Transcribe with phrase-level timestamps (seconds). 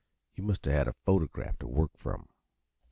[0.33, 2.29] You must a had a photograph t' work from."